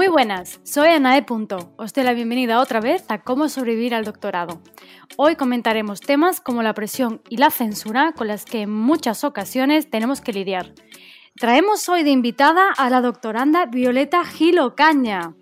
[0.00, 1.74] Muy buenas, soy Anae Punto.
[1.76, 4.62] Os doy la bienvenida otra vez a Cómo sobrevivir al doctorado.
[5.18, 9.90] Hoy comentaremos temas como la presión y la censura con las que en muchas ocasiones
[9.90, 10.72] tenemos que lidiar.
[11.38, 15.34] Traemos hoy de invitada a la doctoranda Violeta Gilo Caña,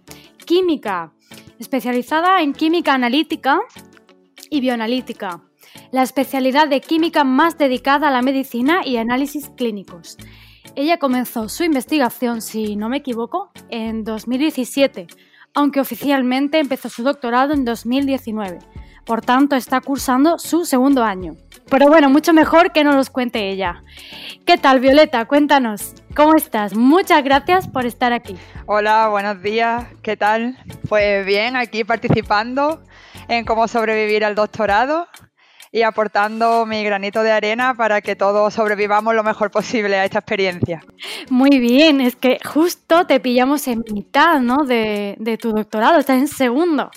[0.44, 1.12] química,
[1.60, 3.60] especializada en química analítica
[4.50, 5.40] y bioanalítica,
[5.92, 10.16] la especialidad de química más dedicada a la medicina y análisis clínicos.
[10.78, 15.08] Ella comenzó su investigación, si no me equivoco, en 2017,
[15.52, 18.60] aunque oficialmente empezó su doctorado en 2019.
[19.04, 21.34] Por tanto, está cursando su segundo año.
[21.68, 23.82] Pero bueno, mucho mejor que nos los cuente ella.
[24.46, 25.24] ¿Qué tal, Violeta?
[25.24, 26.76] Cuéntanos, ¿cómo estás?
[26.76, 28.36] Muchas gracias por estar aquí.
[28.66, 29.84] Hola, buenos días.
[30.00, 30.58] ¿Qué tal?
[30.88, 32.84] Pues bien, aquí participando
[33.26, 35.08] en cómo sobrevivir al doctorado
[35.72, 40.18] y aportando mi granito de arena para que todos sobrevivamos lo mejor posible a esta
[40.18, 40.82] experiencia.
[41.30, 44.64] Muy bien, es que justo te pillamos en mitad ¿no?
[44.64, 46.90] de, tu doctorado, estás en segundo.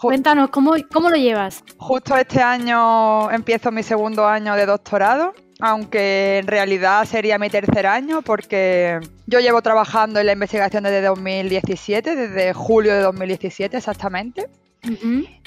[0.00, 1.64] Cuéntanos, ¿cómo, ¿cómo lo llevas?
[1.76, 7.86] Justo este año empiezo mi segundo año de doctorado aunque en realidad sería mi tercer
[7.86, 14.48] año porque yo llevo trabajando en la investigación desde 2017, desde julio de 2017 exactamente.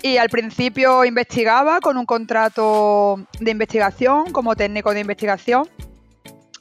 [0.04, 5.68] Y al principio investigaba con un contrato de investigación como técnico de investigación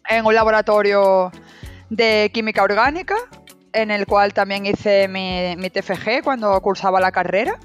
[0.09, 1.31] en un laboratorio
[1.89, 3.17] de química orgánica,
[3.73, 7.59] en el cual también hice mi, TFG cuando cursaba la carrera.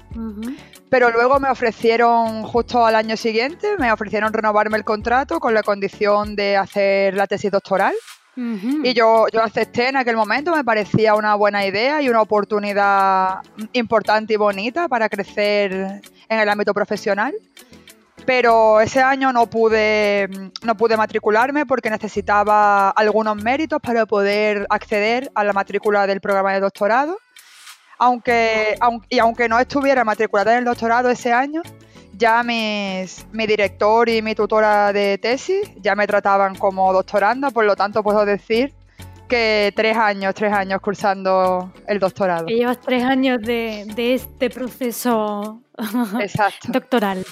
[0.88, 5.62] Pero luego me ofrecieron, justo al año siguiente, me ofrecieron renovarme el contrato con la
[5.62, 7.94] condición de hacer la tesis doctoral.
[8.36, 13.40] Y yo, yo acepté en aquel momento, me parecía una buena idea y una oportunidad
[13.72, 17.34] importante y bonita para crecer en el ámbito profesional.
[18.26, 20.28] Pero ese año no pude,
[20.62, 26.52] no pude matricularme porque necesitaba algunos méritos para poder acceder a la matrícula del programa
[26.52, 27.18] de doctorado.
[27.98, 28.76] Aunque,
[29.08, 31.62] y aunque no estuviera matriculada en el doctorado ese año,
[32.16, 37.64] ya mis, mi director y mi tutora de tesis ya me trataban como doctoranda, por
[37.64, 38.72] lo tanto puedo decir
[39.28, 42.46] que tres años, tres años cursando el doctorado.
[42.46, 45.60] Que llevas tres años de, este proceso
[46.68, 47.24] doctoral.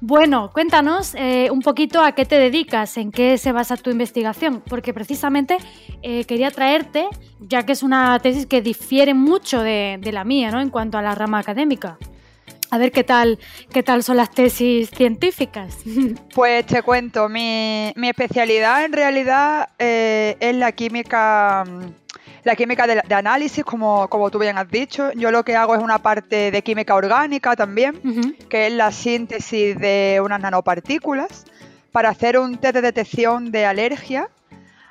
[0.00, 4.62] Bueno, cuéntanos eh, un poquito a qué te dedicas, en qué se basa tu investigación,
[4.66, 5.56] porque precisamente
[6.02, 7.08] eh, quería traerte,
[7.40, 10.60] ya que es una tesis que difiere mucho de, de la mía, ¿no?
[10.60, 11.98] En cuanto a la rama académica.
[12.70, 13.38] A ver qué tal,
[13.72, 15.78] qué tal son las tesis científicas.
[16.34, 21.64] Pues te cuento, mi, especialidad en realidad eh, es la química,
[22.44, 25.10] la química de, análisis, como, como, tú bien has dicho.
[25.12, 28.02] Yo lo que hago es una parte de química orgánica también,
[28.50, 31.46] que es la síntesis de unas nanopartículas
[31.90, 34.28] para hacer un test de detección de alergia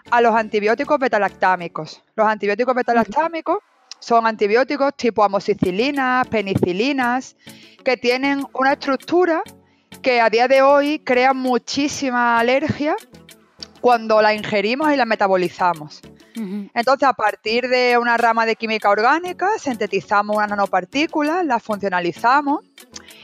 [0.09, 2.01] a los antibióticos betalactámicos.
[2.15, 3.59] Los antibióticos betalactámicos
[3.99, 7.35] son antibióticos tipo amoxicilinas, penicilinas,
[7.83, 9.41] que tienen una estructura
[10.01, 12.95] que a día de hoy crea muchísima alergia
[13.81, 16.01] cuando la ingerimos y la metabolizamos.
[16.73, 22.59] Entonces, a partir de una rama de química orgánica, sintetizamos unas nanopartículas, las funcionalizamos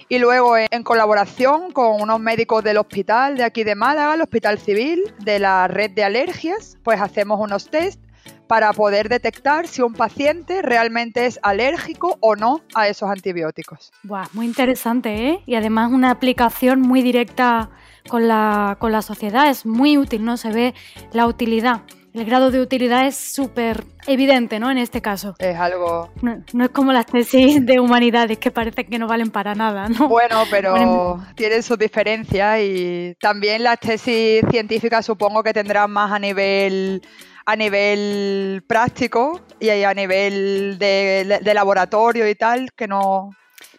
[0.07, 4.59] y luego, en colaboración con unos médicos del hospital de aquí de Málaga, el Hospital
[4.59, 7.99] Civil, de la red de alergias, pues hacemos unos test
[8.47, 13.91] para poder detectar si un paciente realmente es alérgico o no a esos antibióticos.
[14.03, 15.39] Buah, muy interesante, ¿eh?
[15.45, 17.69] Y además una aplicación muy directa
[18.09, 20.37] con la, con la sociedad, es muy útil, ¿no?
[20.37, 20.73] Se ve
[21.13, 21.83] la utilidad
[22.13, 24.69] el grado de utilidad es súper evidente, ¿no?
[24.69, 25.35] En este caso.
[25.39, 26.09] Es algo...
[26.21, 30.09] No, es como las tesis de humanidades que parece que no valen para nada, ¿no?
[30.09, 36.19] Bueno, pero tienen sus diferencias y también las tesis científicas supongo que tendrán más a
[36.19, 37.01] nivel
[37.45, 43.31] a nivel práctico y a nivel de, laboratorio y tal, que no,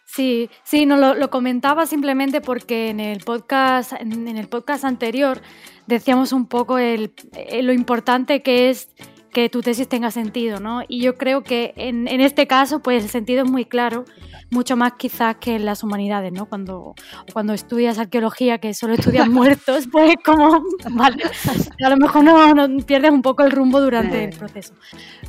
[0.04, 5.40] Sí, sí, no lo, comentaba simplemente porque en el podcast, en, el podcast anterior
[5.86, 8.90] decíamos un poco el, eh, lo importante que es
[9.32, 10.82] que tu tesis tenga sentido, ¿no?
[10.86, 14.04] Y yo creo que en, en, este caso, pues el sentido es muy claro,
[14.50, 16.46] mucho más quizás que en las humanidades, ¿no?
[16.46, 16.94] Cuando,
[17.32, 21.24] cuando estudias arqueología, que solo estudias muertos, pues como, vale,
[21.82, 24.74] a lo mejor no, pierdes un poco el rumbo durante el proceso.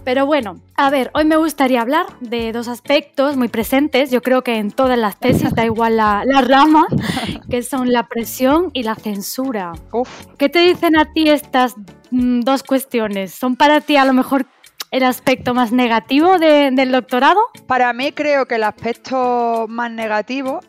[0.03, 4.43] Pero bueno, a ver, hoy me gustaría hablar de dos aspectos muy presentes, yo creo
[4.43, 6.85] que en todas las tesis, da igual la, la rama,
[7.49, 9.71] que son la presión y la censura.
[9.93, 10.25] Uf.
[10.37, 11.75] ¿Qué te dicen a ti estas
[12.13, 13.33] dos cuestiones.
[13.33, 14.45] ¿Son para ti a lo mejor
[14.91, 17.39] el aspecto más negativo del doctorado?
[17.65, 20.59] Para mí creo que el aspecto más negativo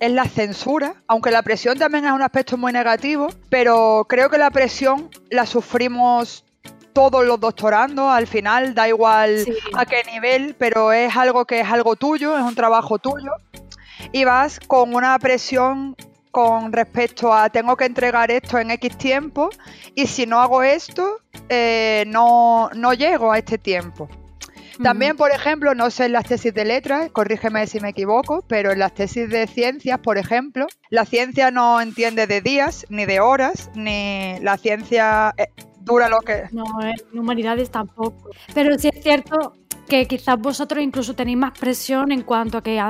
[0.00, 4.38] es la censura, aunque la presión también es un aspecto muy negativo, pero creo que
[4.38, 6.44] la presión la sufrimos
[6.92, 11.68] todos los doctorandos, al final da igual a qué nivel, pero es algo que es
[11.68, 13.30] algo tuyo, es un trabajo tuyo
[14.12, 15.94] y vas con una presión
[16.30, 19.50] con respecto a tengo que entregar esto en X tiempo
[19.94, 24.08] y si no hago esto, eh, no, no llego a este tiempo.
[24.82, 28.70] También, por ejemplo, no sé en las tesis de letras, corrígeme si me equivoco, pero
[28.70, 33.18] en las tesis de ciencias, por ejemplo, la ciencia no entiende de días, ni de
[33.18, 35.48] horas, ni la ciencia eh,
[35.80, 36.44] dura lo que...
[36.52, 38.30] No, en humanidades tampoco.
[38.54, 39.54] Pero sí es cierto
[39.88, 42.80] que quizás vosotros incluso tenéis más presión en cuanto a que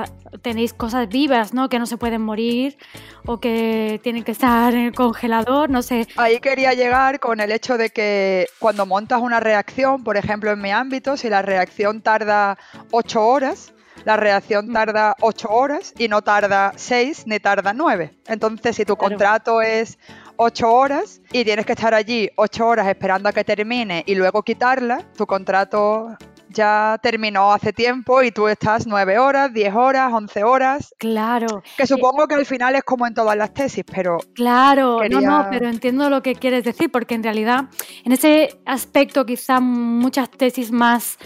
[0.41, 1.69] tenéis cosas vivas, ¿no?
[1.69, 2.77] Que no se pueden morir
[3.25, 6.07] o que tienen que estar en el congelador, no sé.
[6.17, 10.61] Ahí quería llegar con el hecho de que cuando montas una reacción, por ejemplo en
[10.61, 12.57] mi ámbito, si la reacción tarda
[12.91, 13.73] 8 horas,
[14.05, 14.73] la reacción mm.
[14.73, 18.11] tarda 8 horas y no tarda 6 ni tarda 9.
[18.27, 19.97] Entonces, si tu contrato es
[20.37, 24.41] 8 horas y tienes que estar allí 8 horas esperando a que termine y luego
[24.43, 26.17] quitarla, tu contrato
[26.49, 30.93] ya terminó hace tiempo y tú estás nueve horas, diez horas, once horas.
[30.97, 31.63] Claro.
[31.77, 34.17] Que supongo que al final es como en todas las tesis, pero.
[34.33, 37.65] Claro, no, no, pero entiendo lo que quieres decir, porque en realidad,
[38.03, 41.17] en ese aspecto, quizá muchas tesis más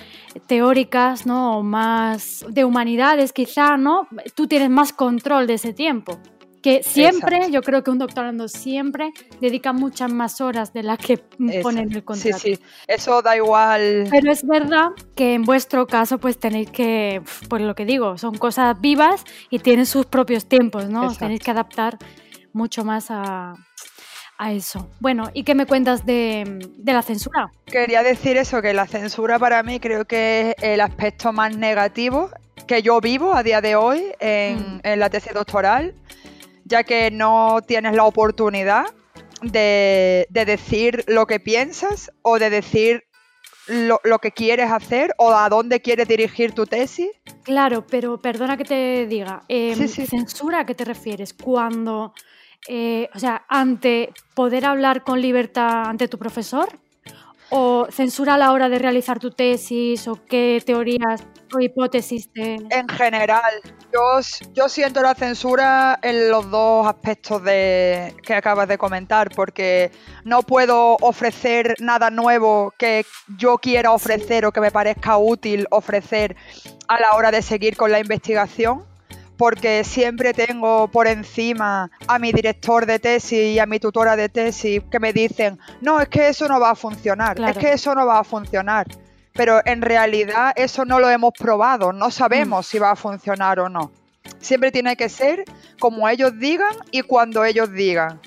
[0.48, 1.60] teóricas, ¿no?
[1.60, 4.08] O más de humanidades, quizá, ¿no?
[4.36, 6.20] Tú tienes más control de ese tiempo
[6.64, 9.12] que siempre, yo creo que un doctorando siempre
[9.42, 12.40] dedica muchas más horas de las que pone en el contrato.
[12.40, 14.08] Sí, sí, eso da igual.
[14.10, 18.38] Pero es verdad que en vuestro caso pues tenéis que, pues lo que digo, son
[18.38, 21.14] cosas vivas y tienen sus propios tiempos, ¿no?
[21.14, 21.98] Tenéis que adaptar
[22.54, 23.56] mucho más a,
[24.38, 24.90] a eso.
[25.02, 27.52] Bueno, ¿y qué me cuentas de, de, la censura?
[27.66, 32.30] Quería decir eso, que la censura para mí creo que es el aspecto más negativo
[32.68, 34.82] que yo vivo a día de hoy en, mm.
[34.84, 35.94] en la tesis doctoral
[36.66, 38.86] ya que no tienes la oportunidad
[39.42, 43.04] de, decir lo que piensas o de decir
[43.68, 47.10] lo, que quieres hacer o a dónde quieres dirigir tu tesis.
[47.44, 51.34] Claro, pero perdona que te diga, em, ¿censura a qué te refieres?
[51.34, 52.14] Cuando,
[52.68, 56.83] eh, o sea, ante poder hablar con libertad ante tu profesor
[57.50, 61.24] o censura a la hora de realizar tu tesis o qué teorías
[61.54, 62.56] o hipótesis de...
[62.70, 63.62] En general,
[63.94, 64.20] yo,
[64.54, 69.92] yo siento la censura en los dos aspectos de, que acabas de comentar, porque
[70.24, 73.06] no puedo ofrecer nada nuevo que
[73.38, 76.36] yo quiera ofrecer o que me parezca útil ofrecer
[76.88, 78.93] a la hora de seguir con la investigación
[79.38, 84.30] porque siempre tengo por encima a mi director de tesis y a mi tutora de
[84.30, 87.96] tesis que me dicen, no, es que eso no va a funcionar, es que eso
[87.96, 88.88] no va a funcionar.
[89.34, 92.70] Pero en realidad eso no lo hemos probado, no sabemos mm.
[92.70, 93.92] si va a funcionar o no.
[94.40, 95.44] Siempre tiene que ser
[95.80, 98.20] como ellos digan y cuando ellos digan.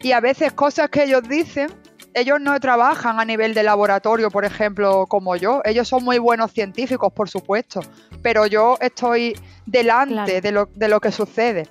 [0.00, 1.68] Y a veces cosas que ellos dicen
[2.14, 5.60] ellos no trabajan a nivel de laboratorio, por ejemplo, como yo.
[5.64, 7.80] Ellos son muy buenos científicos, por supuesto,
[8.22, 11.68] pero yo estoy delante de, lo, de lo que sucede.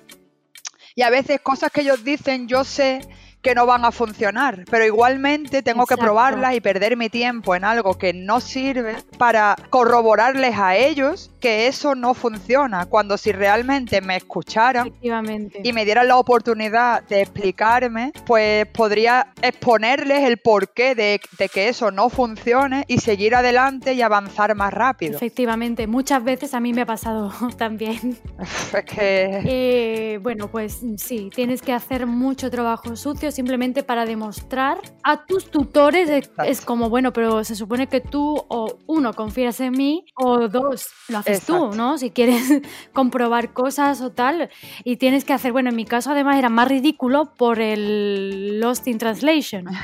[0.94, 3.00] Y a veces cosas que ellos dicen, yo sé
[3.44, 7.62] que no van a funcionar, pero igualmente tengo que probarlas y perder mi tiempo en
[7.62, 14.00] algo que no sirve para corroborarles a ellos que eso no funciona, cuando si realmente
[14.00, 21.20] me escucharan y me dieran la oportunidad de explicarme, pues podría exponerles el porqué de,
[21.38, 25.16] de que eso no funcione y seguir adelante y avanzar más rápido.
[25.16, 28.18] Efectivamente, muchas veces a mí me ha pasado también.
[28.40, 29.42] es que...
[29.44, 35.50] Eh, bueno, pues sí, tienes que hacer mucho trabajo sucio simplemente para demostrar a tus
[35.50, 40.48] tutores, es, como, bueno, pero se supone que tú o uno confías en mí o
[40.48, 41.98] dos lo haces tú, ¿no?
[41.98, 42.62] Si quieres
[42.92, 44.50] comprobar cosas o tal.
[44.84, 48.86] Y tienes que hacer, bueno, en mi caso además era más ridículo por el Lost
[48.88, 49.66] in Translation.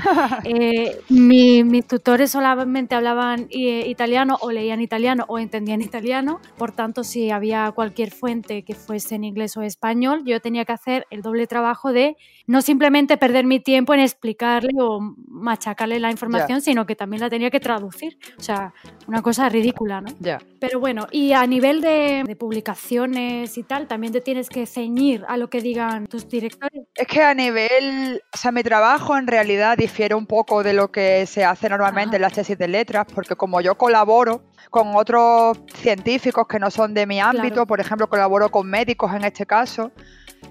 [0.44, 6.40] Eh, mis tutores solamente hablaban eh, italiano o leían italiano o entendían italiano.
[6.56, 10.72] Por tanto, si había cualquier fuente que fuese en inglés o español, yo tenía que
[10.72, 12.16] hacer el doble trabajo de
[12.46, 17.30] no simplemente perder mi tiempo en explicarle o machacarle la información, sino que también la
[17.30, 18.18] tenía que traducir.
[18.38, 18.72] O sea,
[19.06, 20.10] una cosa ridícula, ¿no?
[20.18, 20.38] Ya.
[20.58, 25.36] Pero bueno, y a nivel de, publicaciones y tal, también te tienes que ceñir a
[25.36, 26.84] lo que digan tus directores.
[26.94, 30.90] Es que a nivel, o sea, mi trabajo en realidad difiere un poco de lo
[30.90, 35.58] que se hace normalmente en las tesis de letras, porque como yo colaboro con otros
[35.74, 39.92] científicos que no son de mi ámbito, por ejemplo, colaboro con médicos en este caso,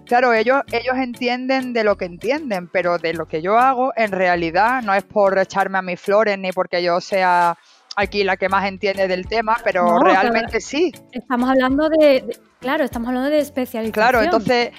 [0.09, 4.11] Claro, ellos, ellos entienden de lo que entienden, pero de lo que yo hago, en
[4.11, 7.57] realidad, no es por echarme a mis flores ni porque yo sea
[7.95, 10.91] aquí la que más entiende del tema, pero realmente sí.
[11.11, 13.93] Estamos hablando de, claro, estamos hablando de especialización.
[13.93, 14.71] Claro, entonces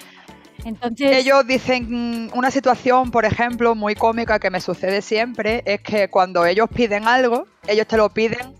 [0.65, 6.09] Entonces, ellos dicen una situación, por ejemplo, muy cómica que me sucede siempre, es que
[6.09, 8.53] cuando ellos piden algo, ellos te lo piden,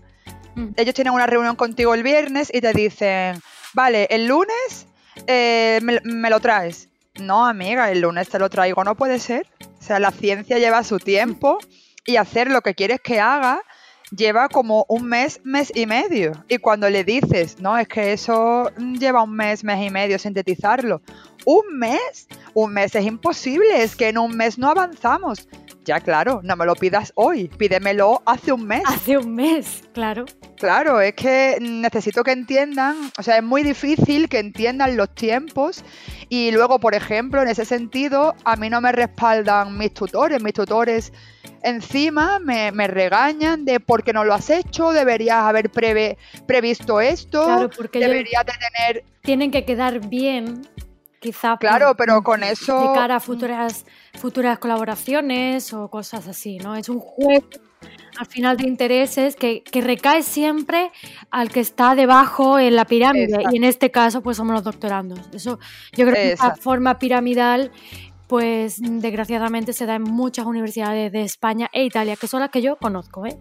[0.54, 0.68] Mm.
[0.76, 3.40] ellos tienen una reunión contigo el viernes y te dicen,
[3.74, 4.86] vale, el lunes
[5.26, 6.88] eh, me, me lo traes.
[7.20, 9.46] No, amiga, el lunes te lo traigo, no puede ser.
[9.78, 11.58] O sea, la ciencia lleva su tiempo
[12.06, 13.62] y hacer lo que quieres que haga
[14.16, 16.32] lleva como un mes, mes y medio.
[16.48, 21.02] Y cuando le dices, no, es que eso lleva un mes, mes y medio sintetizarlo.
[21.44, 22.28] ¿Un mes?
[22.54, 25.48] Un mes es imposible, es que en un mes no avanzamos.
[25.84, 28.82] Ya, claro, no me lo pidas hoy, pídemelo hace un mes.
[28.86, 30.26] hace un mes, claro.
[30.56, 35.84] Claro, es que necesito que entiendan, o sea, es muy difícil que entiendan los tiempos
[36.28, 40.52] y luego, por ejemplo, en ese sentido, a mí no me respaldan mis tutores, mis
[40.54, 41.12] tutores
[41.64, 47.00] encima me, me regañan de por qué no lo has hecho, deberías haber preve- previsto
[47.00, 49.04] esto, Claro, porque deberías de tener...
[49.22, 50.62] tienen que quedar bien,
[51.22, 51.56] quizá.
[51.56, 52.88] Claro, por- pero con eso...
[52.88, 53.86] de cara a futuras,
[54.18, 56.74] futuras colaboraciones o cosas así, ¿no?
[56.76, 57.46] Es un juego
[58.18, 60.90] al final de intereses que, que recae siempre
[61.30, 63.48] al que está debajo en la pirámide Exacto.
[63.52, 65.20] y en este caso pues somos los doctorandos.
[65.32, 65.58] Eso
[65.92, 66.62] yo creo que esa Exacto.
[66.62, 67.72] forma piramidal
[68.32, 72.62] pues desgraciadamente se da en muchas universidades de España e Italia, que son las que
[72.62, 73.38] yo conozco, ¿eh?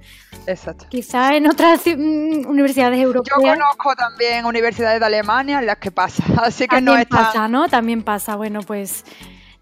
[0.48, 0.86] Exacto.
[0.90, 5.92] Quizá en otras mm, universidades Yo europeas conozco también universidades de Alemania en las que
[5.92, 7.24] pasa, así que no también es tan...
[7.24, 7.70] pasa, ¿no?
[7.70, 8.36] También pasa.
[8.36, 9.06] Bueno, pues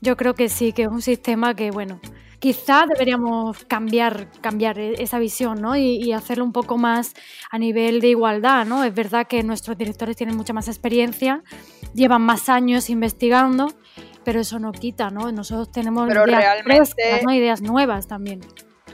[0.02, 2.02] yo creo que sí, que es un sistema que, bueno,
[2.40, 5.76] quizá deberíamos cambiar, cambiar e- esa visión, ¿no?
[5.76, 7.14] Y, y hacerlo un poco más
[7.52, 8.84] a nivel de igualdad, ¿no?
[8.84, 11.44] Es verdad que nuestros directores tienen mucha más experiencia,
[11.94, 13.68] llevan más años investigando,
[14.30, 15.32] pero eso no quita, ¿no?
[15.32, 17.34] Nosotros tenemos Pero ideas realmente- frescas, ¿no?
[17.34, 18.42] Ideas nuevas también.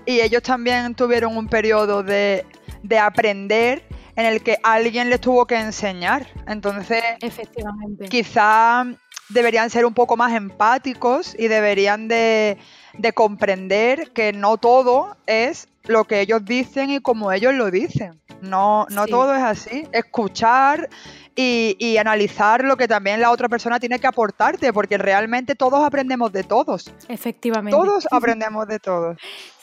[0.06, 2.46] Y ellos también tuvieron un periodo de,
[2.84, 3.84] de aprender
[4.16, 6.26] en el que alguien les tuvo que enseñar.
[6.48, 8.06] Entonces, Efectivamente.
[8.08, 8.86] quizá
[9.28, 12.58] deberían ser un poco más empáticos y deberían de,
[12.98, 18.22] de comprender que no todo es lo que ellos dicen y como ellos lo dicen.
[18.42, 19.12] No, no Sí.
[19.12, 19.86] todo es así.
[19.92, 20.88] Escuchar
[21.36, 25.84] y, y analizar lo que también la otra persona tiene que aportarte, porque realmente todos
[25.84, 26.92] aprendemos de todos.
[27.08, 27.76] Efectivamente.
[27.76, 29.18] Todos aprendemos de todos.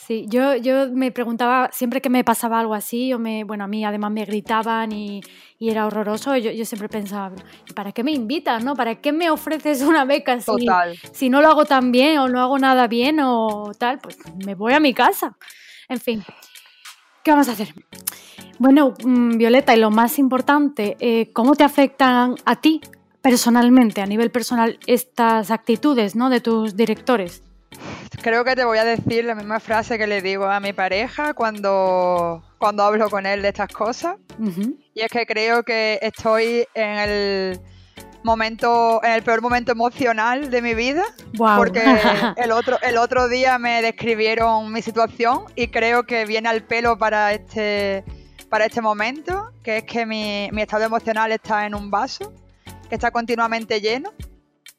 [0.07, 3.67] Sí, yo, yo me preguntaba siempre que me pasaba algo así, o me, bueno, a
[3.69, 5.23] mí además me gritaban y,
[5.61, 7.33] y era horroroso, yo, yo siempre pensaba,
[7.69, 8.75] ¿y para qué me invitas, no?
[8.75, 10.99] ¿Para qué me ofreces una beca si, Total.
[11.13, 14.01] si no lo hago tan bien o no hago nada bien o tal?
[14.01, 15.37] Pues me voy a mi casa.
[15.89, 16.25] En fin,
[17.23, 17.75] ¿qué vamos a hacer?
[18.59, 22.81] Bueno, mm, Violeta, y lo más importante, eh, ¿cómo te afectan a ti
[23.21, 26.31] personalmente, a nivel personal, estas actitudes ¿no?
[26.31, 27.43] de tus directores?
[28.23, 31.35] Creo que te voy a decir la misma frase que le digo a mi pareja
[31.35, 34.17] cuando, cuando hablo con él de estas cosas.
[34.95, 37.61] Y es que creo que estoy en el
[38.25, 41.03] momento, en el peor momento emocional de mi vida.
[41.37, 41.57] Guau.
[41.59, 41.83] Porque
[42.37, 46.99] el otro, el otro día me describieron mi situación y creo que viene al pelo
[46.99, 48.05] para este,
[48.49, 52.33] para este momento, que es que mi, mi estado emocional está en un vaso,
[52.89, 54.13] que está continuamente lleno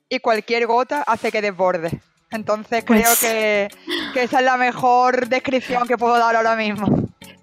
[0.09, 1.99] y cualquier gota hace que desborde.
[2.31, 3.67] Entonces Pues- creo que,
[4.13, 6.87] que esa es la mejor descripción que puedo dar ahora mismo.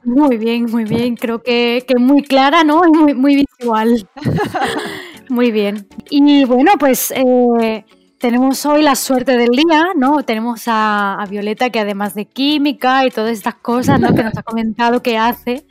[0.02, 1.14] Muy bien, muy bien.
[1.14, 2.83] Creo que, que muy clara, ¿no?
[2.87, 4.09] Y muy, muy visual.
[5.30, 5.88] muy bien.
[6.08, 7.84] Y bueno, pues eh,
[8.18, 10.22] tenemos hoy la suerte del día, ¿no?
[10.22, 14.14] Tenemos a, a Violeta que además de química y todas estas cosas, ¿no?
[14.14, 15.64] Que nos ha comentado que hace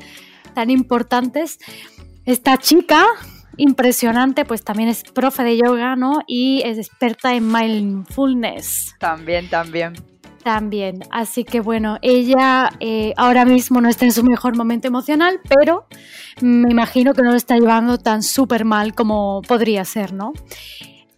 [0.53, 1.59] tan importantes.
[2.25, 3.05] Esta chica
[3.57, 6.21] impresionante, pues también es profe de yoga, ¿no?
[6.27, 8.95] Y es experta en mindfulness.
[8.99, 9.93] También, también.
[10.43, 15.39] También, así que bueno, ella eh, ahora mismo no está en su mejor momento emocional,
[15.47, 15.85] pero
[16.41, 20.33] me imagino que no lo está llevando tan súper mal como podría ser, ¿no?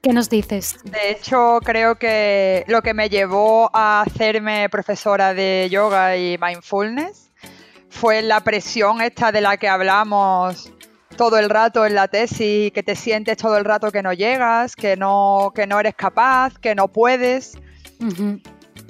[0.01, 0.77] ¿Qué nos dices?
[0.83, 7.29] De hecho, creo que lo que me llevó a hacerme profesora de yoga y mindfulness
[7.89, 10.73] fue la presión esta de la que hablamos
[11.17, 14.75] todo el rato en la tesis, que te sientes todo el rato que no llegas,
[14.75, 17.59] que no, que no eres capaz, que no puedes.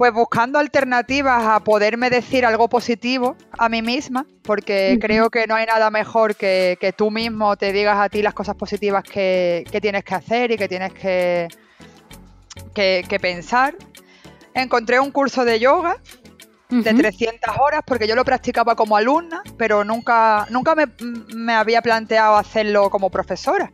[0.01, 5.53] Pues buscando alternativas a poderme decir algo positivo a mí misma, porque creo que no
[5.53, 9.63] hay nada mejor que, que tú mismo te digas a ti las cosas positivas que,
[9.71, 11.49] que tienes que hacer y que tienes que,
[12.73, 13.75] que, que pensar.
[14.55, 15.97] Encontré un curso de yoga
[16.69, 16.97] de ujú.
[16.97, 20.87] 300 horas porque yo lo practicaba como alumna, pero nunca, nunca me,
[21.35, 23.71] me había planteado hacerlo como profesora.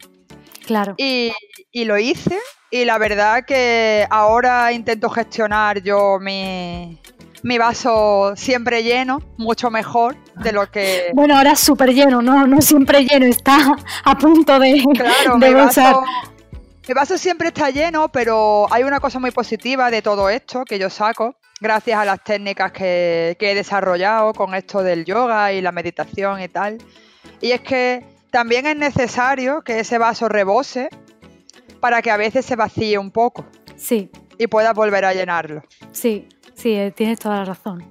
[0.65, 0.93] Claro.
[0.97, 1.31] Y,
[1.71, 2.37] y lo hice
[2.69, 6.99] y la verdad que ahora intento gestionar yo mi,
[7.43, 11.11] mi vaso siempre lleno, mucho mejor de lo que...
[11.13, 12.45] Bueno, ahora es súper lleno, ¿no?
[12.45, 15.95] No siempre lleno, está a punto de, Claro, de mi gozar.
[15.95, 16.03] vaso,
[16.87, 20.77] Mi vaso siempre está lleno, pero hay una cosa muy positiva de todo esto que
[20.77, 25.61] yo saco, gracias a las técnicas que, que he desarrollado con esto del yoga y
[25.61, 26.77] la meditación y tal.
[27.39, 30.89] Y es que también es necesario que ese vaso rebose
[31.87, 33.45] para que a veces se vacíe un poco.
[33.77, 34.11] Sí.
[34.37, 35.63] Y puedas volver a llenarlo.
[35.93, 37.81] Sí, sí, eh, tienes toda la razón.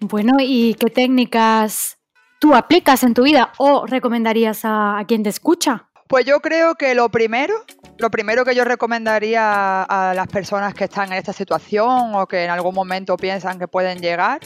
[0.00, 1.96] Bueno, ¿y qué técnicas
[2.38, 5.88] tú aplicas en tu vida o recomendarías a, a quien te escucha?
[6.08, 7.54] Pues yo creo que lo primero,
[7.96, 12.44] lo primero que yo recomendaría a las personas que están en esta situación o que
[12.44, 14.40] en algún momento piensan que pueden llegar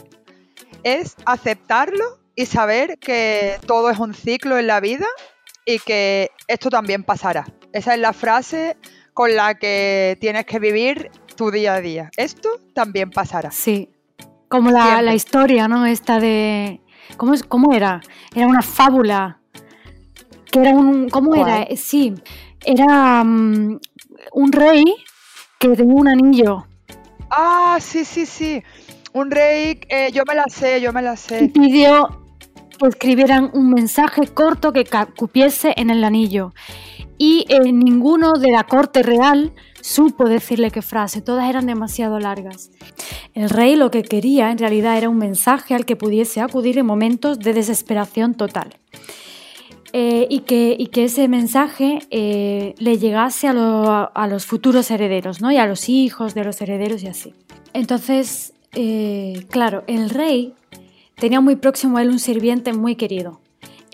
[0.85, 5.09] es aceptarlo y saber que todo es un ciclo en la vida
[5.67, 7.47] y que esto también pasará.
[7.75, 8.77] Esa es la frase
[9.15, 12.09] con la que tienes que vivir tu día a día.
[12.17, 13.51] Esto también pasará.
[13.51, 13.91] Sí,
[14.49, 15.85] como la, la historia, ¿no?
[15.85, 16.81] Esta de...
[17.17, 18.01] ¿Cómo, es, ¿Cómo era?
[18.33, 19.41] Era una fábula.
[20.53, 21.09] Que era un...
[21.09, 21.67] ¿Cómo era?
[21.75, 22.15] Sí,
[22.65, 23.81] era um,
[24.33, 24.85] un rey
[25.59, 26.69] que tenía un anillo.
[27.29, 28.63] Ah, sí, sí, sí.
[29.13, 31.43] Un rey, eh, yo me la sé, yo me la sé.
[31.43, 32.23] Y pidió
[32.79, 34.85] que escribieran un mensaje corto que
[35.17, 36.53] cupiese en el anillo.
[37.19, 42.71] Y eh, ninguno de la corte real supo decirle qué frase, todas eran demasiado largas.
[43.35, 46.87] El rey lo que quería en realidad era un mensaje al que pudiese acudir en
[46.87, 48.77] momentos de desesperación total.
[49.97, 55.53] Eh, y, que, ese mensaje eh, le llegase a, a, los futuros herederos, ¿no?
[55.53, 57.33] Y a los hijos de los herederos y así.
[57.75, 60.55] Entonces, eh, claro, el rey
[61.17, 63.41] tenía muy próximo a él un sirviente muy querido.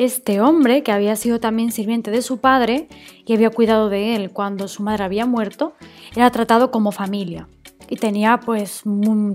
[0.01, 2.89] Este hombre, que había sido también sirviente de su padre
[3.27, 5.75] y había cuidado de él cuando su madre había muerto,
[6.17, 7.49] era tratado como familia
[7.87, 8.83] y tenía pues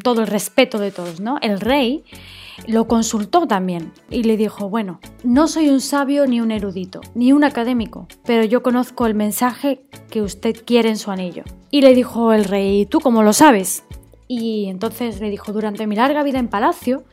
[0.02, 1.38] todo el respeto de todos, ¿no?
[1.44, 2.04] El rey
[2.66, 7.32] lo consultó también y le dijo, bueno, no soy un sabio ni un erudito, ni
[7.32, 11.44] un académico, pero yo conozco el mensaje que usted quiere en su anillo.
[11.70, 13.84] Y le dijo el rey, ¿tú cómo lo sabes?
[14.28, 17.04] Y entonces le dijo, durante mi larga vida en palacio,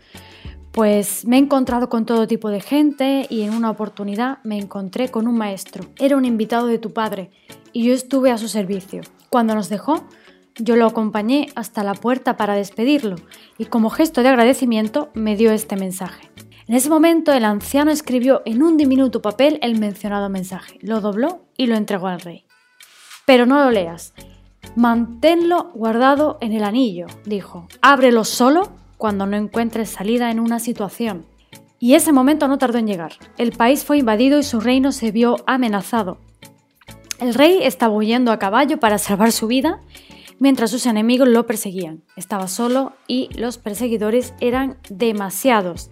[0.72, 5.10] pues me he encontrado con todo tipo de gente y en una oportunidad me encontré
[5.10, 5.84] con un maestro.
[5.98, 7.30] Era un invitado de tu padre
[7.72, 9.02] y yo estuve a su servicio.
[9.28, 10.04] Cuando nos dejó,
[10.56, 13.16] yo lo acompañé hasta la puerta para despedirlo
[13.58, 16.30] y como gesto de agradecimiento me dio este mensaje.
[16.66, 21.42] En ese momento el anciano escribió en un diminuto papel el mencionado mensaje, lo dobló
[21.56, 22.46] y lo entregó al rey.
[23.26, 24.14] Pero no lo leas.
[24.74, 27.68] Manténlo guardado en el anillo, dijo.
[27.82, 31.26] Ábrelo solo cuando no encuentres salida en una situación.
[31.80, 33.14] Y ese momento no tardó en llegar.
[33.36, 36.18] El país fue invadido y su reino se vio amenazado.
[37.18, 39.80] El rey estaba huyendo a caballo para salvar su vida,
[40.38, 42.04] mientras sus enemigos lo perseguían.
[42.14, 45.90] Estaba solo y los perseguidores eran demasiados.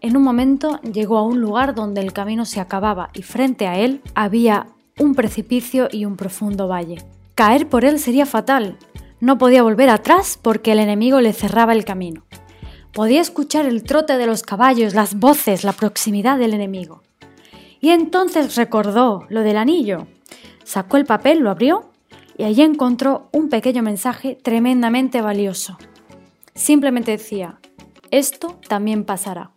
[0.00, 3.78] En un momento llegó a un lugar donde el camino se acababa y frente a
[3.78, 4.66] él había
[4.98, 7.04] un precipicio y un profundo valle.
[7.36, 8.78] Caer por él sería fatal,
[9.20, 12.24] no podía volver atrás porque el enemigo le cerraba el camino.
[12.92, 17.02] Podía escuchar el trote de los caballos, las voces, la proximidad del enemigo.
[17.80, 20.06] Y entonces recordó lo del anillo.
[20.64, 21.90] Sacó el papel, lo abrió
[22.36, 25.78] y allí encontró un pequeño mensaje tremendamente valioso.
[26.54, 27.58] Simplemente decía,
[28.10, 29.52] esto también pasará.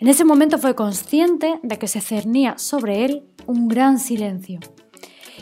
[0.00, 4.60] En ese momento fue consciente de que se cernía sobre él un gran silencio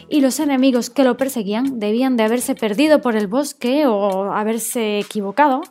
[0.08, 4.98] y los enemigos que lo perseguían debían de haberse perdido por el bosque o haberse
[4.98, 5.62] equivocado,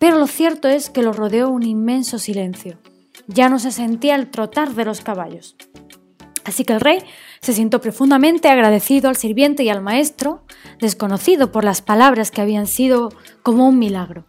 [0.00, 2.78] pero lo cierto es que lo rodeó un inmenso silencio.
[3.26, 5.56] Ya no se sentía el trotar de los caballos.
[6.46, 7.00] Así que el rey
[7.42, 10.42] se sintió profundamente agradecido al sirviente y al maestro,
[10.80, 13.10] desconocido por las palabras que habían sido
[13.42, 14.24] como un milagro.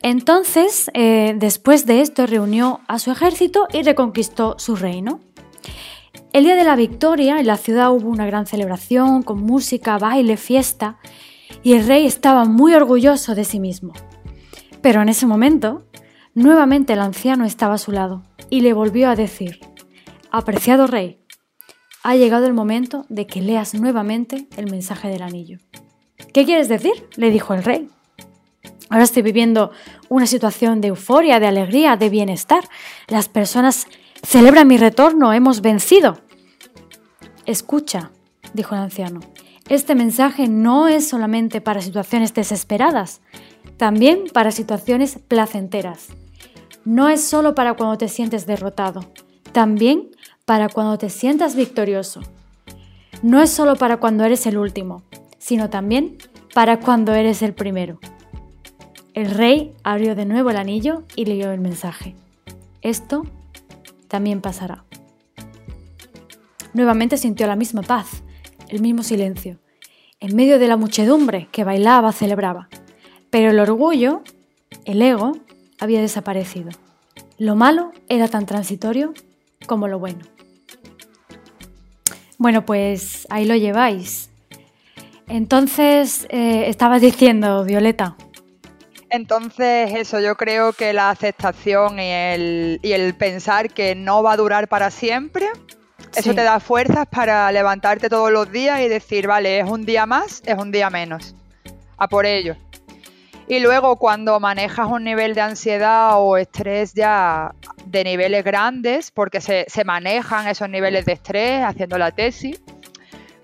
[0.00, 5.20] Entonces, eh, después de esto, reunió a su ejército y reconquistó su reino.
[6.32, 10.38] El día de la victoria en la ciudad hubo una gran celebración con música, baile,
[10.38, 10.96] fiesta,
[11.62, 13.92] y el rey estaba muy orgulloso de sí mismo.
[14.82, 15.84] Pero en ese momento,
[16.34, 19.60] nuevamente el anciano estaba a su lado y le volvió a decir,
[20.30, 21.20] Apreciado rey,
[22.02, 25.58] ha llegado el momento de que leas nuevamente el mensaje del anillo.
[26.32, 27.08] ¿Qué quieres decir?
[27.16, 27.88] le dijo el rey.
[28.90, 29.70] Ahora estoy viviendo
[30.08, 32.64] una situación de euforia, de alegría, de bienestar.
[33.08, 33.86] Las personas
[34.22, 36.18] Celebra mi retorno, hemos vencido.
[37.46, 38.10] Escucha,
[38.52, 39.20] dijo el anciano,
[39.68, 43.20] este mensaje no es solamente para situaciones desesperadas,
[43.78, 46.08] también para situaciones placenteras.
[46.84, 49.00] No es solo para cuando te sientes derrotado,
[49.52, 50.10] también
[50.44, 52.20] para cuando te sientas victorioso.
[53.22, 55.02] No es solo para cuando eres el último,
[55.38, 56.18] sino también
[56.54, 58.00] para cuando eres el primero.
[59.14, 62.16] El rey abrió de nuevo el anillo y leyó el mensaje.
[62.82, 63.26] Esto
[64.08, 64.84] también pasará.
[66.72, 68.22] Nuevamente sintió la misma paz,
[68.68, 69.58] el mismo silencio,
[70.20, 72.68] en medio de la muchedumbre que bailaba, celebraba.
[73.30, 74.22] Pero el orgullo,
[74.84, 75.32] el ego,
[75.78, 76.70] había desaparecido.
[77.38, 79.14] Lo malo era tan transitorio
[79.66, 80.20] como lo bueno.
[82.38, 84.30] Bueno, pues ahí lo lleváis.
[85.26, 88.16] Entonces, eh, estabas diciendo, Violeta.
[89.10, 94.32] Entonces, eso, yo creo que la aceptación y el, y el pensar que no va
[94.32, 95.46] a durar para siempre,
[96.14, 100.06] eso te da fuerzas para levantarte todos los días y decir, vale, es un día
[100.06, 101.34] más, es un día menos.
[101.96, 102.56] A por ello.
[103.48, 107.54] Y luego cuando manejas un nivel de ansiedad o estrés ya
[107.86, 112.60] de niveles grandes, porque se, se manejan esos niveles de estrés haciendo la tesis,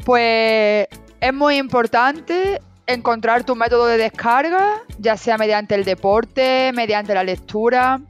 [0.04, 0.86] pues
[1.20, 7.24] es muy importante encontrar tu método de descarga, ya sea mediante el deporte, mediante la
[7.24, 8.00] lectura.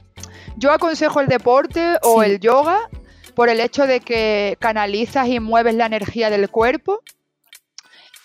[0.57, 2.89] Yo aconsejo el deporte o el yoga
[3.35, 7.01] por el hecho de que canalizas y mueves la energía del cuerpo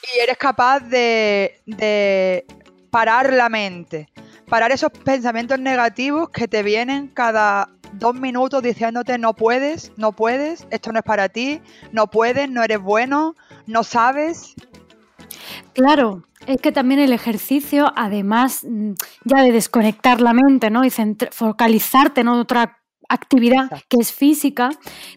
[0.02, 2.44] y eres capaz de,
[2.90, 4.08] parar la mente,
[4.48, 10.66] parar esos pensamientos negativos que te vienen cada dos minutos diciéndote no puedes, no puedes,
[10.70, 11.60] esto no es para ti,
[11.92, 13.34] no puedes, no eres bueno,
[13.66, 14.54] no sabes.
[15.72, 18.92] Claro, es que también el ejercicio, además mm,
[19.24, 20.84] ya de desconectar la mente, ¿no?
[20.84, 22.79] Y focalizarte en otra
[23.10, 24.70] actividad que es física,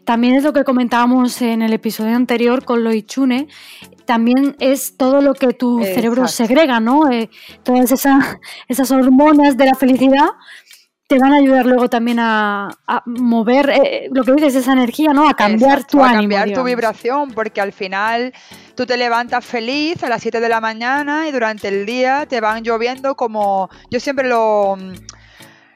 [0.03, 3.47] también es lo que comentábamos en el episodio anterior con lo Ichune,
[4.05, 7.09] también es todo lo que tu cerebro segrega, ¿no?
[7.09, 7.29] Eh,
[7.63, 10.31] todas esas, esas hormonas de la felicidad
[11.07, 12.69] te van a ayudar luego también a,
[13.05, 15.29] mover eh, lo que dices, esa energía, ¿no?
[15.29, 16.17] A cambiar tu ánimo.
[16.17, 18.33] A cambiar tu vibración, porque al final
[18.75, 22.41] tú te levantas feliz a las 7 de la mañana y durante el día te
[22.41, 23.69] van lloviendo como.
[23.91, 24.77] Yo siempre lo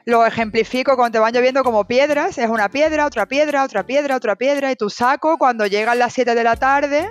[0.08, 2.38] lo ejemplifico cuando te van lloviendo como piedras.
[2.38, 4.72] Es una piedra, otra piedra, otra piedra, otra piedra.
[4.72, 7.06] Y tu saco, cuando llegan las 7 de la tarde,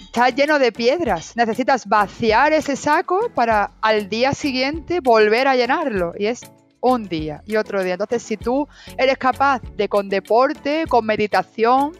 [0.00, 1.36] está lleno de piedras.
[1.36, 6.14] Necesitas vaciar ese saco para al día siguiente volver a llenarlo.
[6.18, 6.40] Y es
[6.80, 7.92] un día y otro día.
[7.92, 11.92] Entonces, si tú eres capaz de con deporte, con meditación,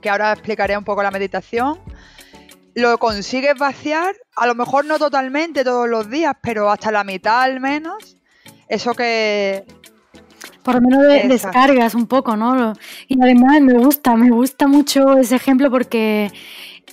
[0.00, 1.80] que ahora explicaré un poco la meditación,
[2.74, 7.42] lo consigues vaciar, a lo mejor no totalmente todos los días, pero hasta la mitad
[7.42, 8.19] al menos,
[8.70, 9.64] eso que...
[10.62, 12.72] Por lo menos descargas un poco, ¿no?
[13.08, 16.30] Y además me gusta, me gusta mucho ese ejemplo porque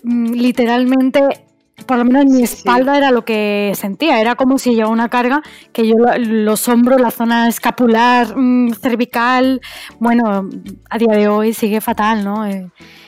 [0.03, 1.21] mm, literalmente
[1.85, 5.09] por lo menos en mi espalda era lo que sentía, era como si llevaba una
[5.09, 9.61] carga que yo los hombros, la zona escapular, mm, cervical,
[9.99, 10.49] bueno,
[10.89, 12.45] a día de hoy sigue fatal, ¿no?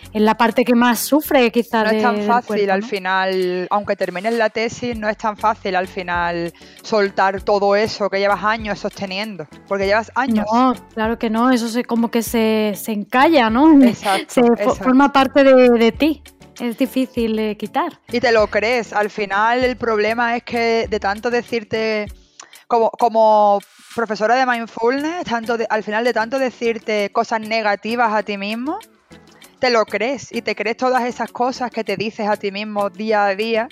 [0.10, 1.86] Eh, es la parte que más sufre quizás.
[1.86, 5.88] No es tan fácil al final, aunque termines la tesis, no es tan fácil al
[5.88, 10.45] final soltar todo eso que llevas años sosteniendo, porque llevas años.
[10.52, 13.82] No, claro que no, eso se, como que se, se encalla, ¿no?
[13.84, 16.22] Exacto, se forma parte de, ti
[16.60, 18.00] es difícil de quitar.
[18.12, 18.91] Y te lo crees.
[18.91, 22.06] Al final el problema es que de tanto decirte,
[22.67, 23.60] como, como
[23.95, 28.80] profesora de mindfulness, tanto al final de tanto decirte cosas negativas a ti mismo,
[29.60, 32.89] te lo crees y te crees todas esas cosas que te dices a ti mismo
[32.89, 33.67] día a día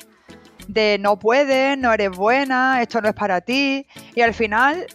[0.67, 4.85] de no puedes, no eres buena, esto no es para ti y al final,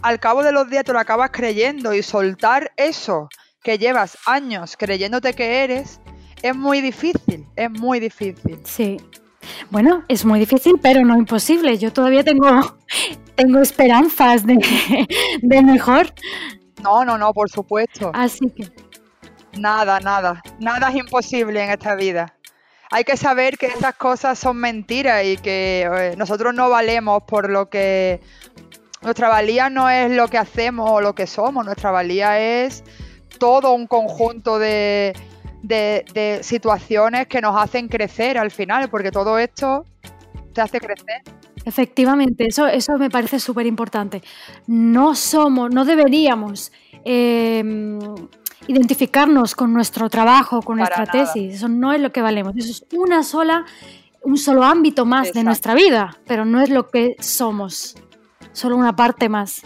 [0.00, 3.28] al cabo de los días te lo acabas creyendo y soltar eso
[3.62, 6.00] que llevas años creyéndote que eres
[6.42, 8.58] es muy difícil, es muy difícil.
[8.64, 8.96] Sí.
[9.70, 11.78] Bueno, es muy difícil, pero no imposible.
[11.78, 12.76] Yo todavía tengo,
[13.36, 14.58] tengo esperanzas de,
[15.42, 16.12] de mejor.
[16.82, 18.10] No, no, no, por supuesto.
[18.12, 18.70] Así que
[19.58, 20.42] Nada, nada.
[20.58, 22.34] Nada es imposible en esta vida.
[22.90, 27.50] Hay que saber que esas cosas son mentiras y que eh, nosotros no valemos por
[27.50, 28.20] lo que...
[29.00, 32.84] Nuestra valía no es lo que hacemos o lo que somos, nuestra valía es
[33.38, 35.12] todo un conjunto de,
[35.62, 39.84] de, situaciones que nos hacen crecer al final, porque todo esto
[40.52, 41.22] te hace crecer.
[41.64, 44.22] Efectivamente, eso, eso me parece súper importante.
[44.68, 46.70] No somos, no deberíamos
[47.04, 47.64] eh,
[48.66, 51.54] identificarnos con nuestro trabajo, con nuestra tesis.
[51.54, 52.54] Eso no es lo que valemos.
[52.56, 53.64] Eso es una sola,
[54.22, 57.96] un solo ámbito más de nuestra vida, pero no es lo que somos.
[58.52, 59.62] Solo una parte más.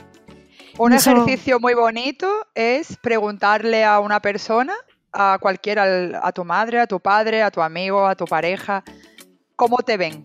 [0.79, 4.75] Un ejercicio muy bonito es preguntarle a una persona,
[5.13, 8.85] a cualquiera, a tu madre, a tu padre, a tu amigo, a tu pareja,
[9.57, 10.25] cómo te ven.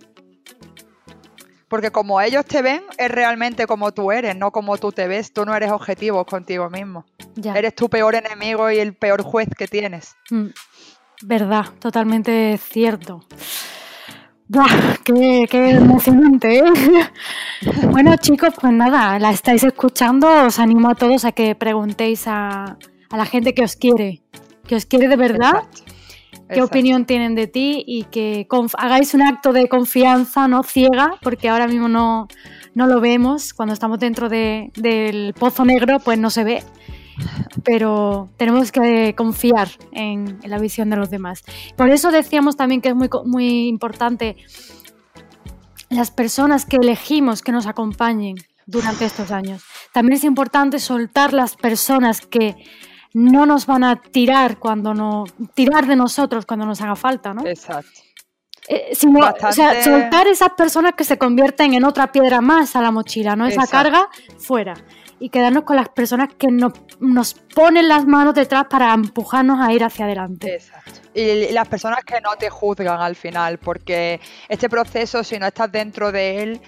[1.69, 5.31] Porque como ellos te ven, es realmente como tú eres, no como tú te ves.
[5.31, 7.05] Tú no eres objetivo contigo mismo.
[7.55, 10.15] Eres tu peor enemigo y el peor juez que tienes.
[10.29, 10.47] Mm.
[11.23, 13.23] Verdad, totalmente cierto.
[14.47, 14.97] ¡Buah!
[15.05, 16.59] Qué, emocionante!
[16.59, 16.63] ¿eh?
[17.89, 20.27] bueno, chicos, pues nada, la estáis escuchando.
[20.45, 22.77] Os animo a todos a que preguntéis a,
[23.11, 24.23] la gente que os quiere,
[24.67, 25.63] que os quiere de verdad.
[26.49, 28.45] qué opinión tienen de ti y que
[28.77, 32.27] hagáis un acto de confianza no ciega, porque ahora mismo no,
[32.73, 36.63] no lo vemos, cuando estamos dentro del pozo negro pues no se ve,
[37.63, 41.43] pero tenemos que confiar en, la visión de los demás.
[41.75, 44.37] Por eso decíamos también que es muy, muy importante
[45.89, 49.63] las personas que elegimos que nos acompañen durante estos años.
[49.93, 52.55] También es importante soltar las personas que
[53.13, 57.45] no nos van a tirar cuando no tirar de nosotros cuando nos haga falta, ¿no?
[57.45, 57.89] Exacto.
[58.67, 62.91] Eh, o sea, soltar esas personas que se convierten en otra piedra más a la
[62.91, 63.47] mochila, ¿no?
[63.47, 64.75] Esa carga fuera.
[65.21, 69.71] Y quedarnos con las personas que nos, nos, ponen las manos detrás para empujarnos a
[69.71, 70.55] ir hacia adelante.
[70.55, 70.99] Exacto.
[71.13, 75.71] Y las personas que no te juzgan al final, porque este proceso, si no estás
[75.71, 76.61] dentro de él,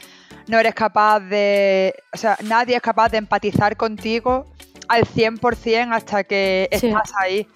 [0.47, 1.95] no eres capaz de.
[2.13, 4.45] O sea, nadie es capaz de empatizar contigo
[4.87, 7.47] al 100% hasta que estás ahí.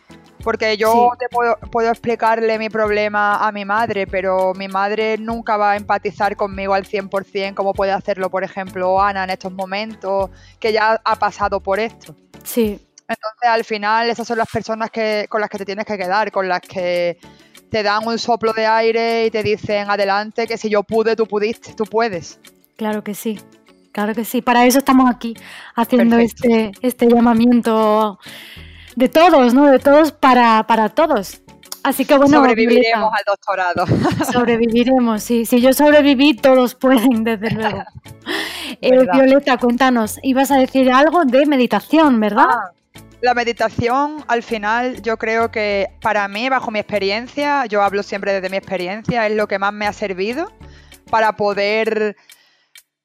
[0.47, 5.57] Porque yo te puedo, puedo, explicarle mi problema a mi madre, pero mi madre nunca
[5.57, 10.29] va a empatizar conmigo al 100% como puede hacerlo, por ejemplo, Ana en estos momentos,
[10.57, 12.15] que ya ha pasado por esto.
[12.45, 12.79] Sí.
[13.09, 16.31] Entonces, al final, esas son las personas que, con las que te tienes que quedar,
[16.31, 17.17] con las que
[17.69, 21.27] te dan un soplo de aire y te dicen adelante que si yo pude, tú
[21.27, 22.39] pudiste, tú puedes.
[22.77, 23.37] Claro que sí.
[23.91, 25.33] Claro que sí, para eso estamos aquí,
[25.75, 28.17] haciendo este, este llamamiento
[28.97, 29.69] de todos, ¿no?
[29.69, 31.41] De todos para, para todos.
[31.83, 33.85] Así que bueno, sobreviviremos al doctorado.
[34.33, 35.45] Sobreviviremos, sí.
[35.45, 37.83] Si yo sobreviví, todos pueden, desde luego.
[38.81, 42.47] Eh, Violeta, cuéntanos, ibas a decir algo de meditación, ¿verdad?
[42.49, 42.71] Ah,
[43.21, 48.33] la meditación, al final, yo creo que para mí, bajo mi experiencia, yo hablo siempre
[48.33, 50.51] desde mi experiencia, es lo que más me ha servido
[51.09, 52.17] para poder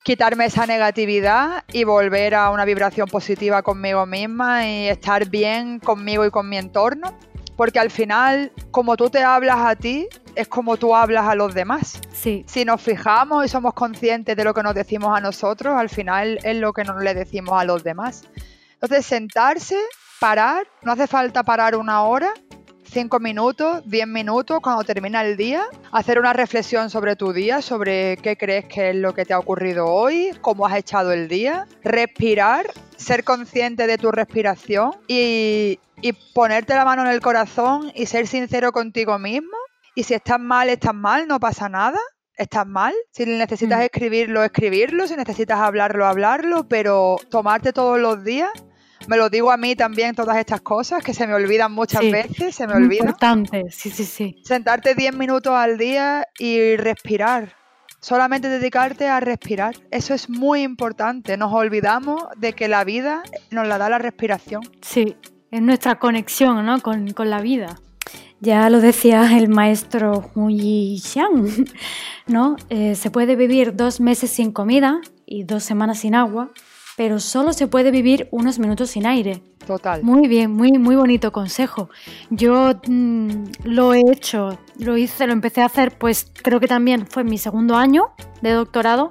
[0.03, 6.27] quitarme esa negatividad y volver a una vibración positiva conmigo misma y estar bien conmigo
[6.27, 7.17] y con mi entorno.
[7.57, 11.55] Porque al final, como tú te hablas a ti, es como tú hablas a los
[11.55, 12.01] demás.
[12.13, 12.45] Sí.
[12.49, 16.39] Si nos fijamos y somos conscientes de lo que nos decimos a nosotros, al final
[16.43, 18.25] es lo que nos le decimos a los demás.
[18.73, 19.77] Entonces, sentarse,
[20.19, 22.33] parar, no hace falta parar una hora,
[22.93, 28.19] 5 minutos, 10 minutos cuando termina el día, hacer una reflexión sobre tu día, sobre
[28.19, 31.67] qué crees que es lo que te ha ocurrido hoy, cómo has echado el día,
[31.83, 32.67] respirar,
[32.99, 35.79] ser consciente de tu respiración y,
[36.35, 39.57] ponerte la mano en el corazón y ser sincero contigo mismo.
[39.95, 41.99] Y si estás mal, estás mal, no pasa nada
[42.37, 42.93] estás mal.
[43.13, 43.83] Si necesitas mm.
[43.83, 45.07] escribirlo, escribirlo.
[45.07, 46.67] Si necesitas hablarlo, hablarlo.
[46.67, 48.51] Pero tomarte todos los días
[49.09, 52.55] me lo digo a mí también todas estas cosas que se me olvidan muchas veces,
[52.55, 53.09] se me olvidan.
[53.09, 54.43] Importante, sí, sí, sí.
[54.45, 57.55] Sentarte 10 minutos al día y respirar.
[58.01, 59.77] Solamente dedicarte a respirar.
[59.93, 61.37] Eso es muy importante.
[61.37, 64.63] Nos olvidamos de que la vida nos la da la respiración.
[64.81, 65.17] Sí,
[65.53, 66.81] es nuestra conexión ¿no?
[66.81, 67.79] con, la vida.
[68.41, 71.67] Ya lo decía el maestro Hui Xiang,
[72.27, 72.57] ¿no?
[72.71, 76.51] Eh, se puede vivir dos meses sin comida y dos semanas sin agua,
[76.97, 79.43] pero solo se puede vivir unos minutos sin aire.
[79.67, 80.03] Total.
[80.03, 81.89] Muy bien, muy, muy bonito consejo.
[82.31, 87.07] Yo mm, lo he hecho, lo hice, lo empecé a hacer, pues creo que también
[87.07, 89.09] fue mi segundo año de doctorado.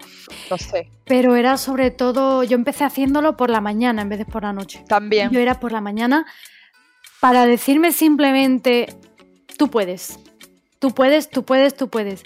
[0.49, 0.89] Lo sé.
[1.05, 4.53] Pero era sobre todo, yo empecé haciéndolo por la mañana en vez de por la
[4.53, 4.83] noche.
[4.87, 5.29] También.
[5.31, 6.25] Yo era por la mañana
[7.19, 8.95] para decirme simplemente,
[9.57, 10.19] tú puedes,
[10.79, 12.23] tú puedes, tú puedes, tú puedes.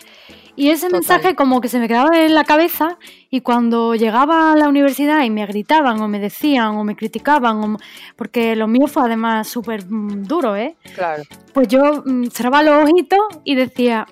[0.58, 2.98] Y ese mensaje como que se me quedaba en la cabeza
[3.30, 7.78] y cuando llegaba a la universidad y me gritaban o me decían o me criticaban,
[8.16, 10.78] porque lo mío fue además súper mm, duro, ¿eh?
[10.94, 11.24] Claro.
[11.54, 14.08] Pues yo mm, cerraba los ojitos y decía,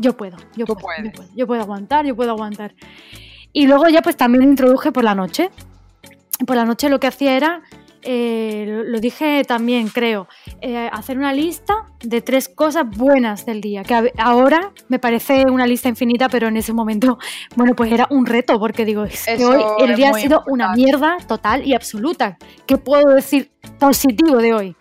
[0.00, 2.74] yo puedo, yo puedo, yo puedo, yo puedo aguantar, yo puedo aguantar.
[3.52, 5.50] Y luego ya pues también introduje por la noche.
[6.44, 7.62] Por la noche lo que hacía era
[8.04, 10.28] eh, lo dije también, creo,
[10.60, 15.66] eh, hacer una lista de tres cosas buenas del día, que ahora me parece una
[15.66, 17.18] lista infinita, pero en ese momento,
[17.56, 21.66] bueno, pues era un reto, porque digo, hoy el día ha sido una mierda total
[21.66, 22.36] y absoluta.
[22.66, 24.76] ¿Qué puedo decir positivo de hoy?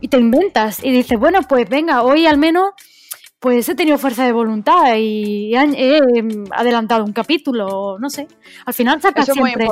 [0.00, 2.72] Y te inventas y dices, bueno, pues venga, hoy al menos
[3.44, 8.26] pues he tenido fuerza de voluntad y he adelantado un capítulo, no sé.
[8.64, 9.68] Al final sacas siempre,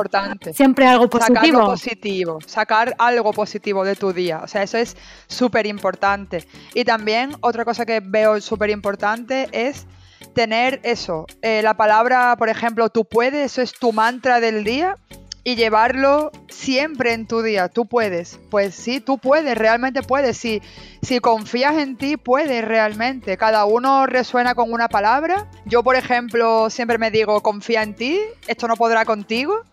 [0.53, 1.39] siempre algo positivo.
[1.39, 4.41] Sacar algo positivo, sacar algo positivo de tu día.
[4.43, 6.47] O sea, eso es súper importante.
[6.75, 9.87] Y también otra cosa que veo súper importante es
[10.35, 14.97] tener eso, eh, la palabra, por ejemplo, tú puedes, eso es tu mantra del día
[15.43, 17.67] y llevarlo siempre en tu día.
[17.67, 18.39] Tú puedes.
[18.49, 20.37] Pues sí, tú puedes, realmente puedes.
[20.37, 20.61] Si,
[21.01, 23.37] si confías en ti, puedes realmente.
[23.37, 25.49] Cada uno resuena con una palabra.
[25.65, 29.63] Yo, por ejemplo, siempre me digo, confía en ti, esto no podrá contigo.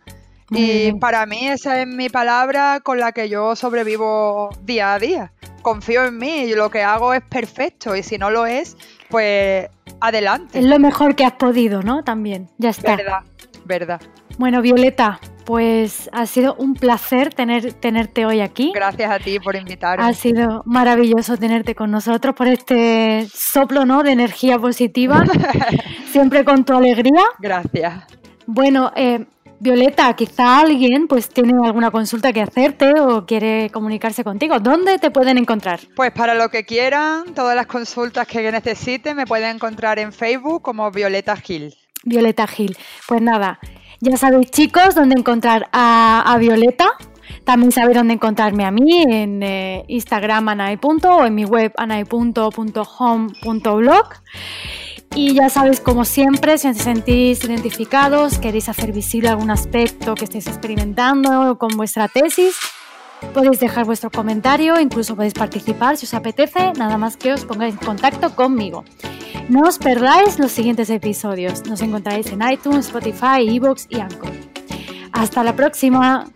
[0.51, 5.33] y para mí esa es mi palabra con la que yo sobrevivo día a día.
[5.63, 8.77] confío en mí y lo que hago es perfecto y si no lo es,
[9.09, 9.69] pues
[10.01, 10.59] adelante.
[10.59, 12.03] Es lo mejor que has podido, ¿no?
[12.03, 12.97] También, ya está.
[12.97, 13.21] Verdad,
[13.65, 14.01] verdad.
[14.39, 15.21] Bueno, Violeta,
[15.51, 18.71] pues ha sido un placer tener, tenerte hoy aquí.
[18.73, 20.05] Gracias a ti por invitarme.
[20.05, 24.05] Ha sido maravilloso tenerte con nosotros por este soplo ¿no?
[24.05, 25.25] de energía positiva,
[26.13, 27.25] siempre con tu alegría.
[27.41, 28.05] Gracias.
[28.47, 29.27] Bueno, eh,
[29.59, 34.61] Violeta, quizá alguien pues tiene alguna consulta que hacerte o quiere comunicarse contigo.
[34.61, 35.81] ¿Dónde te pueden encontrar?
[35.97, 40.63] Pues para lo que quieran, todas las consultas que necesiten me pueden encontrar en Facebook
[40.63, 41.75] como Violeta Gil.
[42.05, 42.77] Violeta Gil.
[43.09, 43.59] Pues nada,
[44.01, 46.91] ya sabéis chicos dónde encontrar a, Violeta.
[47.45, 50.79] También sabéis dónde encontrarme a mí en eh, Instagram anai.
[50.83, 52.37] o en mi web anai.home.blog.
[55.15, 60.25] Y ya sabéis, como siempre, si os sentís identificados, queréis hacer visible algún aspecto que
[60.25, 62.57] estéis experimentando con vuestra tesis,
[63.33, 67.75] podéis dejar vuestro comentario, incluso podéis participar si os apetece, nada más que os pongáis
[67.75, 68.85] en contacto conmigo.
[69.49, 74.31] No os perdáis los siguientes episodios, nos encontraréis en iTunes, Spotify, Evox y Anchor.
[75.13, 76.27] Hasta la próxima.